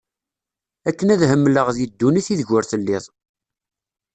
Akken 0.89 1.07
ad 1.13 1.21
hemleɣ 1.31 1.67
di 1.75 1.85
ddunit 1.91 2.27
ideg 2.33 2.49
ur 2.57 2.63
telliḍ 2.65 3.03